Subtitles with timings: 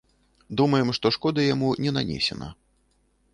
[0.61, 2.49] Думаем, што шкоды яму не нанесена.